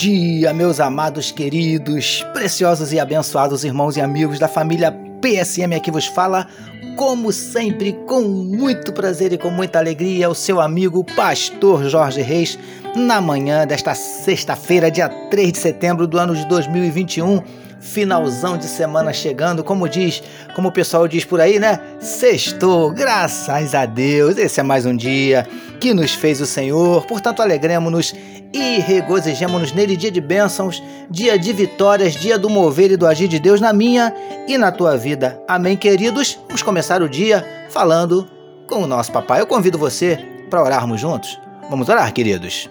dia, 0.00 0.54
meus 0.54 0.80
amados, 0.80 1.30
queridos, 1.30 2.26
preciosos 2.32 2.90
e 2.90 2.98
abençoados 2.98 3.64
irmãos 3.64 3.98
e 3.98 4.00
amigos 4.00 4.38
da 4.38 4.48
família 4.48 4.90
PSM 5.20 5.74
aqui 5.76 5.90
vos 5.90 6.06
fala, 6.06 6.46
como 6.96 7.30
sempre, 7.30 7.92
com 8.06 8.22
muito 8.22 8.94
prazer 8.94 9.30
e 9.34 9.36
com 9.36 9.50
muita 9.50 9.78
alegria, 9.78 10.30
o 10.30 10.34
seu 10.34 10.58
amigo 10.58 11.04
Pastor 11.04 11.84
Jorge 11.84 12.22
Reis, 12.22 12.58
na 12.96 13.20
manhã 13.20 13.66
desta 13.66 13.94
sexta-feira, 13.94 14.90
dia 14.90 15.06
3 15.06 15.52
de 15.52 15.58
setembro 15.58 16.06
do 16.06 16.18
ano 16.18 16.34
de 16.34 16.48
2021 16.48 17.42
finalzão 17.80 18.58
de 18.58 18.66
semana 18.66 19.12
chegando, 19.12 19.64
como 19.64 19.88
diz, 19.88 20.22
como 20.54 20.68
o 20.68 20.72
pessoal 20.72 21.08
diz 21.08 21.24
por 21.24 21.40
aí, 21.40 21.58
né? 21.58 21.80
Sextou, 21.98 22.90
graças 22.92 23.74
a 23.74 23.86
Deus. 23.86 24.36
Esse 24.36 24.60
é 24.60 24.62
mais 24.62 24.84
um 24.84 24.94
dia 24.94 25.46
que 25.80 25.94
nos 25.94 26.12
fez 26.12 26.42
o 26.42 26.46
Senhor. 26.46 27.06
Portanto, 27.06 27.40
alegremos-nos 27.40 28.14
e 28.52 28.80
regozijemos-nos 28.80 29.72
nele, 29.72 29.96
dia 29.96 30.10
de 30.10 30.20
bênçãos, 30.20 30.82
dia 31.08 31.38
de 31.38 31.52
vitórias, 31.52 32.14
dia 32.14 32.38
do 32.38 32.50
mover 32.50 32.90
e 32.90 32.96
do 32.96 33.06
agir 33.06 33.28
de 33.28 33.38
Deus 33.38 33.60
na 33.60 33.72
minha 33.72 34.14
e 34.48 34.58
na 34.58 34.72
tua 34.72 34.96
vida. 34.96 35.40
Amém, 35.46 35.76
queridos? 35.76 36.38
Vamos 36.46 36.62
começar 36.62 37.02
o 37.02 37.08
dia 37.08 37.44
falando 37.70 38.28
com 38.68 38.82
o 38.82 38.86
nosso 38.86 39.12
papai. 39.12 39.40
Eu 39.40 39.46
convido 39.46 39.78
você 39.78 40.18
para 40.48 40.62
orarmos 40.62 41.00
juntos. 41.00 41.38
Vamos 41.68 41.88
orar, 41.88 42.12
queridos. 42.12 42.68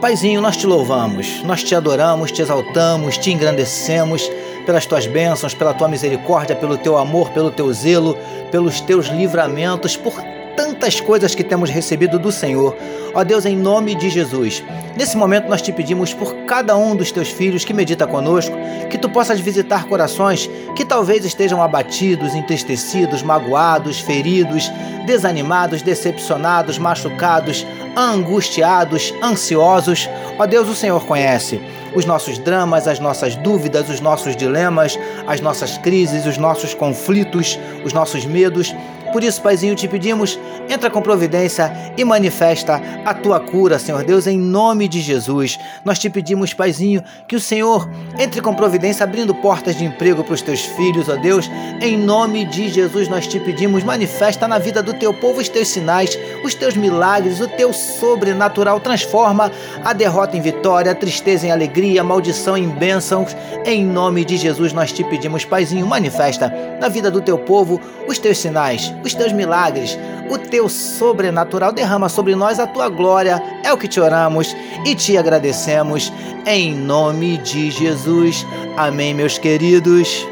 Paizinho, 0.00 0.40
nós 0.40 0.56
te 0.56 0.66
louvamos, 0.66 1.42
nós 1.42 1.64
te 1.64 1.74
adoramos, 1.74 2.30
te 2.30 2.40
exaltamos, 2.40 3.18
te 3.18 3.32
engrandecemos 3.32 4.30
pelas 4.66 4.84
tuas 4.84 5.06
bênçãos, 5.06 5.54
pela 5.54 5.72
tua 5.72 5.88
misericórdia, 5.88 6.56
pelo 6.56 6.76
teu 6.76 6.98
amor, 6.98 7.30
pelo 7.30 7.50
teu 7.50 7.72
zelo, 7.72 8.18
pelos 8.50 8.80
teus 8.80 9.06
livramentos, 9.06 9.96
por 9.96 10.20
tantas 10.56 11.00
coisas 11.00 11.34
que 11.34 11.44
temos 11.44 11.70
recebido 11.70 12.18
do 12.18 12.32
Senhor. 12.32 12.76
Ó 13.14 13.22
Deus, 13.22 13.44
em 13.44 13.56
nome 13.56 13.94
de 13.94 14.08
Jesus, 14.10 14.64
nesse 14.96 15.16
momento 15.16 15.48
nós 15.48 15.62
te 15.62 15.72
pedimos 15.72 16.12
por 16.12 16.34
cada 16.46 16.76
um 16.76 16.96
dos 16.96 17.12
teus 17.12 17.28
filhos 17.28 17.64
que 17.64 17.74
medita 17.74 18.06
conosco, 18.06 18.56
que 18.90 18.98
tu 18.98 19.08
possas 19.08 19.38
visitar 19.38 19.84
corações 19.84 20.50
que 20.74 20.84
talvez 20.84 21.24
estejam 21.24 21.62
abatidos, 21.62 22.34
entristecidos, 22.34 23.22
magoados, 23.22 24.00
feridos, 24.00 24.70
desanimados, 25.06 25.82
decepcionados, 25.82 26.78
machucados, 26.78 27.66
angustiados, 27.96 29.14
ansiosos. 29.22 30.08
Ó 30.38 30.46
Deus, 30.46 30.68
o 30.68 30.74
Senhor 30.74 31.04
conhece 31.06 31.60
os 31.96 32.04
nossos 32.04 32.36
dramas, 32.38 32.86
as 32.86 33.00
nossas 33.00 33.34
dúvidas, 33.36 33.88
os 33.88 34.00
nossos 34.00 34.36
dilemas, 34.36 34.98
as 35.26 35.40
nossas 35.40 35.78
crises, 35.78 36.26
os 36.26 36.36
nossos 36.36 36.74
conflitos, 36.74 37.58
os 37.84 37.92
nossos 37.94 38.26
medos. 38.26 38.74
Por 39.12 39.22
isso, 39.22 39.40
Paizinho, 39.40 39.74
te 39.74 39.88
pedimos, 39.88 40.38
entra 40.68 40.90
com 40.90 41.00
providência 41.00 41.72
e 41.96 42.04
manifesta 42.04 42.80
a 43.04 43.14
tua 43.14 43.40
cura, 43.40 43.78
Senhor 43.78 44.02
Deus, 44.04 44.26
em 44.26 44.38
nome 44.38 44.88
de 44.88 45.00
Jesus. 45.00 45.58
Nós 45.84 45.98
te 45.98 46.10
pedimos, 46.10 46.52
Paizinho, 46.52 47.02
que 47.26 47.36
o 47.36 47.40
Senhor 47.40 47.88
entre 48.18 48.40
com 48.40 48.54
providência, 48.54 49.04
abrindo 49.04 49.34
portas 49.34 49.76
de 49.76 49.84
emprego 49.84 50.24
para 50.24 50.34
os 50.34 50.42
teus 50.42 50.60
filhos, 50.60 51.08
ó 51.08 51.16
Deus. 51.16 51.50
Em 51.80 51.96
nome 51.96 52.44
de 52.44 52.68
Jesus, 52.68 53.08
nós 53.08 53.26
te 53.26 53.38
pedimos, 53.40 53.84
manifesta 53.84 54.48
na 54.48 54.58
vida 54.58 54.82
do 54.82 54.94
teu 54.94 55.12
povo 55.14 55.40
os 55.40 55.48
teus 55.48 55.68
sinais, 55.68 56.18
os 56.44 56.54
teus 56.54 56.76
milagres, 56.76 57.40
o 57.40 57.48
teu 57.48 57.72
sobrenatural. 57.72 58.80
Transforma 58.80 59.50
a 59.84 59.92
derrota 59.92 60.36
em 60.36 60.40
vitória, 60.40 60.92
a 60.92 60.94
tristeza 60.94 61.46
em 61.46 61.50
alegria, 61.50 62.00
a 62.00 62.04
maldição 62.04 62.56
em 62.56 62.68
bênçãos. 62.68 63.36
Em 63.64 63.84
nome 63.84 64.24
de 64.24 64.36
Jesus, 64.36 64.72
nós 64.72 64.92
te 64.92 65.04
pedimos, 65.04 65.44
Paizinho, 65.44 65.86
manifesta 65.86 66.52
na 66.80 66.88
vida 66.88 67.10
do 67.10 67.20
teu 67.20 67.38
povo 67.38 67.80
os 68.06 68.18
teus 68.18 68.38
sinais, 68.38 68.92
os 69.06 69.14
teus 69.14 69.32
milagres, 69.32 69.98
o 70.28 70.36
teu 70.36 70.68
sobrenatural. 70.68 71.72
Derrama 71.72 72.08
sobre 72.08 72.34
nós 72.34 72.58
a 72.58 72.66
tua 72.66 72.88
glória. 72.88 73.42
É 73.64 73.72
o 73.72 73.78
que 73.78 73.88
te 73.88 74.00
oramos 74.00 74.54
e 74.84 74.94
te 74.94 75.16
agradecemos. 75.16 76.12
Em 76.44 76.74
nome 76.74 77.38
de 77.38 77.70
Jesus. 77.70 78.44
Amém, 78.76 79.14
meus 79.14 79.38
queridos. 79.38 80.26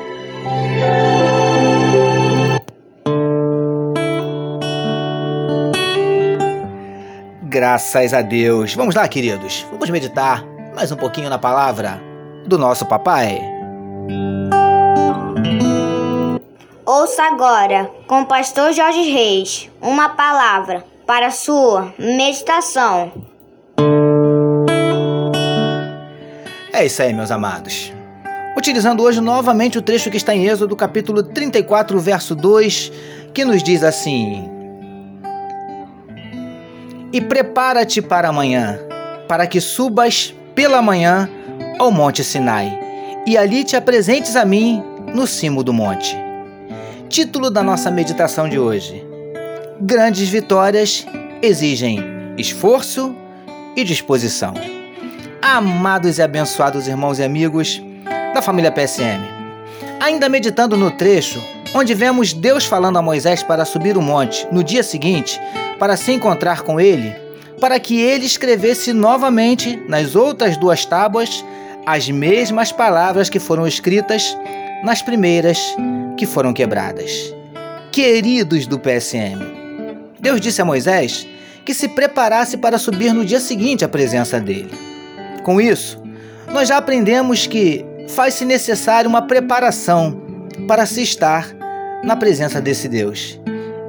Graças 7.43 8.12
a 8.12 8.21
Deus. 8.21 8.75
Vamos 8.75 8.97
lá, 8.97 9.06
queridos. 9.06 9.65
Vamos 9.71 9.89
meditar 9.89 10.45
mais 10.75 10.91
um 10.91 10.97
pouquinho 10.97 11.31
na 11.31 11.39
palavra 11.39 12.01
do 12.47 12.59
nosso 12.59 12.85
papai. 12.85 13.41
Ouça 16.87 17.22
agora, 17.22 17.91
com 18.06 18.21
o 18.21 18.27
pastor 18.27 18.75
Jorge 18.75 19.11
Reis, 19.11 19.71
uma 19.81 20.11
palavra 20.11 20.84
para 21.06 21.31
sua 21.31 21.95
meditação. 21.99 23.11
É 26.71 26.84
isso 26.84 27.00
aí, 27.00 27.15
meus 27.15 27.31
amados. 27.31 27.91
Utilizando 28.55 29.03
hoje 29.03 29.23
novamente 29.23 29.78
o 29.78 29.83
trecho 29.83 30.11
que 30.11 30.19
está 30.19 30.34
em 30.34 30.47
Êxodo, 30.47 30.77
capítulo 30.77 31.23
34, 31.23 31.99
verso 31.99 32.34
2, 32.34 32.93
que 33.33 33.47
nos 33.47 33.62
diz 33.62 33.83
assim: 33.83 34.47
E 37.11 37.19
prepara-te 37.19 38.03
para 38.03 38.28
amanhã, 38.28 38.78
para 39.27 39.47
que 39.47 39.59
subas 39.59 40.34
pela 40.55 40.83
manhã 40.83 41.31
ao 41.78 41.91
monte 41.91 42.23
Sinai, 42.23 42.78
e 43.27 43.39
ali 43.39 43.65
te 43.65 43.75
apresentes 43.75 44.37
a 44.37 44.44
mim 44.44 44.84
no 45.15 45.27
cimo 45.27 45.65
do 45.65 45.73
monte 45.73 46.24
título 47.14 47.48
da 47.48 47.62
nossa 47.62 47.92
meditação 47.92 48.48
de 48.48 48.58
hoje. 48.58 49.06
Grandes 49.80 50.28
vitórias 50.28 51.06
exigem 51.41 52.02
esforço 52.36 53.14
e 53.76 53.84
disposição. 53.84 54.52
Amados 55.41 56.19
e 56.19 56.22
abençoados 56.22 56.88
irmãos 56.88 57.20
e 57.20 57.22
amigos 57.22 57.80
da 58.34 58.42
família 58.42 58.72
PSM, 58.72 59.22
ainda 60.00 60.28
meditando 60.28 60.76
no 60.76 60.91
trecho 60.91 61.41
onde 61.72 61.94
vemos 61.94 62.32
Deus 62.32 62.64
falando 62.64 62.97
a 62.97 63.02
Moisés 63.02 63.44
para 63.44 63.64
subir 63.64 63.96
o 63.96 64.02
monte 64.02 64.44
no 64.50 64.64
dia 64.64 64.82
seguinte 64.82 65.41
para 65.78 65.96
se 65.96 66.10
encontrar 66.10 66.62
com 66.62 66.81
ele, 66.81 67.14
para 67.60 67.78
que 67.78 68.00
ele 68.00 68.26
escrevesse 68.26 68.92
novamente 68.92 69.81
nas 69.88 70.16
outras 70.16 70.56
duas 70.56 70.84
tábuas 70.84 71.44
as 71.86 72.10
mesmas 72.10 72.72
palavras 72.72 73.31
que 73.31 73.38
foram 73.38 73.69
escritas 73.69 74.36
nas 74.83 75.03
primeiras 75.03 75.59
que 76.17 76.27
foram 76.27 76.53
quebradas. 76.53 77.35
Queridos 77.93 78.67
do 78.67 78.79
PSM, 78.79 79.39
Deus 80.21 80.41
disse 80.41 80.61
a 80.61 80.65
Moisés 80.65 81.27
que 81.65 81.73
se 81.73 81.89
preparasse 81.89 82.57
para 82.57 82.79
subir 82.79 83.12
no 83.12 83.25
dia 83.25 83.41
seguinte 83.41 83.85
à 83.85 83.89
presença 83.89 84.41
dele. 84.41 84.71
Com 85.43 85.61
isso, 85.61 86.03
nós 86.53 86.69
já 86.69 86.77
aprendemos 86.77 87.47
que 87.47 87.85
faz-se 88.09 88.45
necessário 88.45 89.09
uma 89.09 89.23
preparação 89.23 90.23
para 90.67 90.87
se 90.87 91.03
estar 91.03 91.55
na 92.03 92.17
presença 92.17 92.61
desse 92.61 92.89
Deus. 92.89 93.41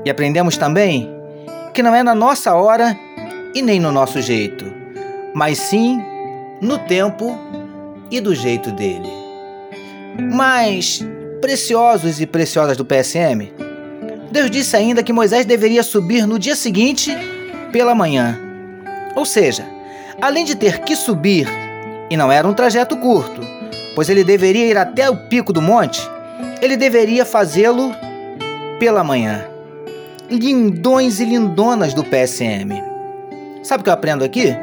E 0.05 0.09
aprendemos 0.09 0.57
também 0.57 1.09
que 1.73 1.83
não 1.83 1.93
é 1.93 2.03
na 2.03 2.15
nossa 2.15 2.53
hora 2.53 2.97
e 3.53 3.61
nem 3.61 3.79
no 3.79 3.91
nosso 3.91 4.21
jeito, 4.21 4.65
mas 5.33 5.57
sim 5.57 6.01
no 6.61 6.77
tempo 6.79 7.37
e 8.09 8.21
do 8.21 8.33
jeito 8.33 8.71
dele. 8.71 9.24
Mas 10.19 11.05
preciosos 11.41 12.21
e 12.21 12.25
preciosas 12.25 12.77
do 12.77 12.85
PSM, 12.85 13.51
Deus 14.31 14.49
disse 14.51 14.75
ainda 14.75 15.03
que 15.03 15.13
Moisés 15.13 15.45
deveria 15.45 15.83
subir 15.83 16.25
no 16.25 16.39
dia 16.39 16.55
seguinte 16.55 17.11
pela 17.71 17.95
manhã. 17.95 18.37
Ou 19.15 19.25
seja, 19.25 19.65
além 20.21 20.43
de 20.43 20.55
ter 20.55 20.79
que 20.79 20.95
subir, 20.95 21.47
e 22.09 22.17
não 22.17 22.31
era 22.31 22.47
um 22.47 22.53
trajeto 22.53 22.97
curto, 22.97 23.41
pois 23.95 24.09
ele 24.09 24.23
deveria 24.23 24.65
ir 24.65 24.77
até 24.77 25.09
o 25.09 25.15
pico 25.27 25.53
do 25.53 25.61
monte, 25.61 26.01
ele 26.61 26.75
deveria 26.75 27.25
fazê-lo 27.25 27.93
pela 28.79 29.03
manhã. 29.03 29.45
Lindões 30.29 31.19
e 31.19 31.25
lindonas 31.25 31.93
do 31.93 32.03
PSM. 32.03 32.71
Sabe 33.63 33.81
o 33.81 33.83
que 33.83 33.89
eu 33.89 33.93
aprendo 33.93 34.23
aqui? 34.23 34.55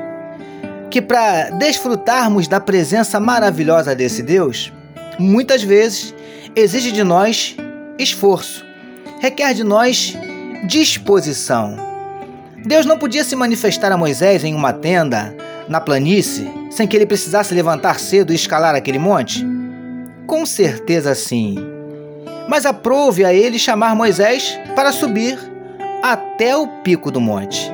Que 0.90 1.00
para 1.00 1.50
desfrutarmos 1.50 2.46
da 2.46 2.60
presença 2.60 3.18
maravilhosa 3.18 3.94
desse 3.94 4.22
Deus, 4.22 4.72
muitas 5.18 5.62
vezes 5.62 6.14
exige 6.54 6.92
de 6.92 7.02
nós 7.02 7.56
esforço, 7.98 8.64
requer 9.20 9.54
de 9.54 9.64
nós 9.64 10.16
disposição. 10.66 11.76
Deus 12.64 12.86
não 12.86 12.98
podia 12.98 13.24
se 13.24 13.34
manifestar 13.34 13.90
a 13.90 13.96
Moisés 13.96 14.44
em 14.44 14.54
uma 14.54 14.72
tenda, 14.72 15.34
na 15.68 15.80
planície, 15.80 16.48
sem 16.70 16.86
que 16.86 16.96
ele 16.96 17.06
precisasse 17.06 17.54
levantar 17.54 17.98
cedo 17.98 18.32
e 18.32 18.36
escalar 18.36 18.74
aquele 18.74 18.98
monte? 18.98 19.44
Com 20.26 20.46
certeza 20.46 21.14
sim. 21.14 21.56
Mas 22.48 22.66
aprove 22.66 23.24
a 23.24 23.32
ele 23.32 23.58
chamar 23.58 23.94
Moisés 23.94 24.58
para 24.74 24.92
subir 24.92 25.38
até 26.02 26.56
o 26.56 26.66
pico 26.82 27.10
do 27.10 27.20
monte. 27.20 27.72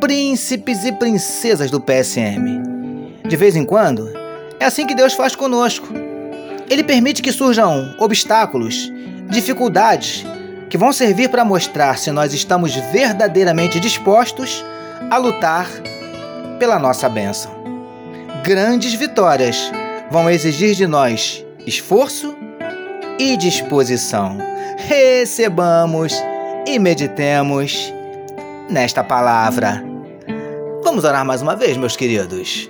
Príncipes 0.00 0.84
e 0.84 0.92
princesas 0.92 1.70
do 1.70 1.80
PSM. 1.80 2.62
De 3.26 3.36
vez 3.36 3.56
em 3.56 3.64
quando, 3.64 4.10
é 4.60 4.66
assim 4.66 4.86
que 4.86 4.94
Deus 4.94 5.14
faz 5.14 5.34
conosco 5.34 6.03
ele 6.68 6.82
permite 6.82 7.22
que 7.22 7.32
surjam 7.32 7.94
obstáculos, 7.98 8.90
dificuldades 9.30 10.24
que 10.68 10.78
vão 10.78 10.92
servir 10.92 11.28
para 11.28 11.44
mostrar 11.44 11.98
se 11.98 12.10
nós 12.10 12.32
estamos 12.34 12.74
verdadeiramente 12.74 13.78
dispostos 13.78 14.64
a 15.10 15.16
lutar 15.18 15.68
pela 16.58 16.78
nossa 16.78 17.08
bênção. 17.08 17.52
Grandes 18.42 18.92
vitórias 18.94 19.70
vão 20.10 20.28
exigir 20.28 20.74
de 20.74 20.86
nós 20.86 21.44
esforço 21.66 22.34
e 23.18 23.36
disposição. 23.36 24.36
Recebamos 24.76 26.14
e 26.66 26.78
meditemos 26.78 27.92
nesta 28.68 29.02
palavra. 29.02 29.82
Vamos 30.82 31.04
orar 31.04 31.24
mais 31.24 31.40
uma 31.40 31.56
vez, 31.56 31.76
meus 31.76 31.96
queridos. 31.96 32.68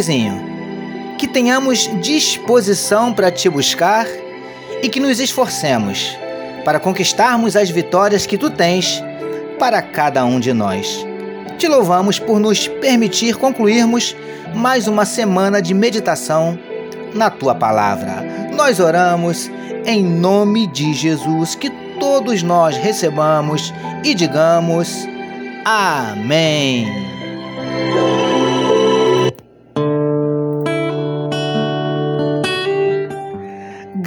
Paizinho, 0.00 0.42
que 1.18 1.28
tenhamos 1.28 1.90
disposição 2.00 3.12
para 3.12 3.30
te 3.30 3.50
buscar 3.50 4.06
e 4.82 4.88
que 4.88 4.98
nos 4.98 5.20
esforcemos 5.20 6.16
para 6.64 6.80
conquistarmos 6.80 7.54
as 7.54 7.68
vitórias 7.68 8.24
que 8.24 8.38
tu 8.38 8.48
tens 8.48 9.04
para 9.58 9.82
cada 9.82 10.24
um 10.24 10.40
de 10.40 10.54
nós. 10.54 11.06
Te 11.58 11.68
louvamos 11.68 12.18
por 12.18 12.40
nos 12.40 12.66
permitir 12.66 13.36
concluirmos 13.36 14.16
mais 14.54 14.88
uma 14.88 15.04
semana 15.04 15.60
de 15.60 15.74
meditação 15.74 16.58
na 17.12 17.28
tua 17.28 17.54
palavra. 17.54 18.24
Nós 18.56 18.80
oramos 18.80 19.50
em 19.84 20.02
nome 20.02 20.66
de 20.66 20.94
Jesus, 20.94 21.54
que 21.54 21.68
todos 21.98 22.42
nós 22.42 22.74
recebamos 22.74 23.70
e 24.02 24.14
digamos 24.14 25.06
Amém. 25.66 26.86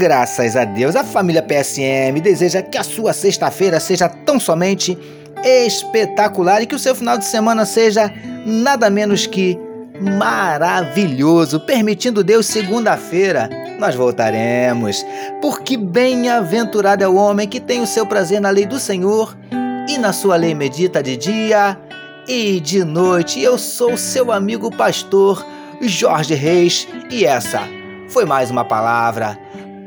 Graças 0.04 0.58
a 0.58 0.66
Deus, 0.66 0.98
a 0.98 1.04
família 1.06 1.42
PSM 1.42 2.20
deseja 2.22 2.62
que 2.62 2.78
a 2.78 2.84
sua 2.84 3.14
sexta-feira 3.14 3.80
seja 3.80 4.10
tão 4.10 4.38
somente 4.38 4.98
espetacular 5.42 6.62
e 6.62 6.66
que 6.66 6.76
o 6.76 6.80
seu 6.80 6.94
final 6.94 7.18
de 7.18 7.24
semana 7.24 7.66
seja 7.66 8.14
nada 8.46 8.90
menos 8.90 9.26
que 9.26 9.58
maravilhoso. 10.02 11.58
Permitindo 11.62 12.22
Deus, 12.22 12.48
segunda-feira 12.48 13.50
nós 13.80 13.96
voltaremos. 13.96 15.06
Porque 15.42 15.78
bem-aventurado 15.78 17.02
é 17.02 17.08
o 17.08 17.16
homem 17.16 17.48
que 17.48 17.62
tem 17.62 17.80
o 17.80 17.88
seu 17.88 18.06
prazer 18.06 18.42
na 18.42 18.50
lei 18.50 18.66
do 18.66 18.80
Senhor 18.80 19.38
e 19.88 19.98
na 19.98 20.12
sua 20.12 20.36
lei 20.36 20.54
medita 20.54 21.02
de 21.02 21.16
dia 21.16 21.80
e 22.28 22.60
de 22.60 22.84
noite. 22.84 23.42
Eu 23.42 23.58
sou 23.58 23.96
seu 23.96 24.34
amigo 24.34 24.70
pastor 24.70 25.46
Jorge 25.80 26.34
Reis 26.34 26.90
e 27.10 27.24
essa 27.24 27.62
foi 28.10 28.26
mais 28.26 28.52
uma 28.52 28.66
palavra 28.66 29.42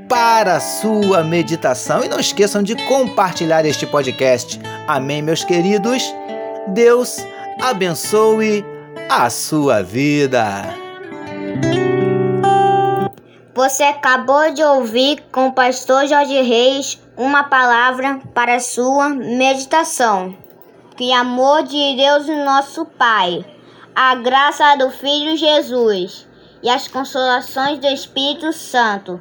para 0.08 0.56
a 0.56 0.60
sua 0.60 1.22
meditação. 1.22 2.04
E 2.04 2.08
não 2.08 2.20
esqueçam 2.20 2.62
de 2.62 2.74
compartilhar 2.86 3.64
este 3.64 3.86
podcast. 3.86 4.60
Amém, 4.86 5.22
meus 5.22 5.44
queridos? 5.44 6.02
Deus 6.68 7.18
abençoe 7.60 8.64
a 9.08 9.30
sua 9.30 9.82
vida. 9.82 10.74
Você 13.54 13.84
acabou 13.84 14.52
de 14.52 14.62
ouvir 14.62 15.22
com 15.32 15.48
o 15.48 15.52
pastor 15.52 16.06
Jorge 16.06 16.42
Reis 16.42 17.00
uma 17.16 17.44
palavra 17.44 18.20
para 18.34 18.56
a 18.56 18.60
sua 18.60 19.08
meditação. 19.08 20.36
Que 20.94 21.12
amor 21.12 21.62
de 21.62 21.96
Deus, 21.96 22.26
nosso 22.26 22.84
Pai, 22.84 23.44
a 23.94 24.14
graça 24.14 24.76
do 24.76 24.90
Filho 24.90 25.36
Jesus 25.36 26.26
e 26.62 26.68
as 26.68 26.86
consolações 26.88 27.78
do 27.78 27.86
Espírito 27.86 28.52
Santo 28.52 29.20